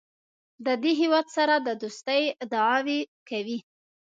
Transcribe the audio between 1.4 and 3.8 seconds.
د دوستۍ ادعاوې کوي.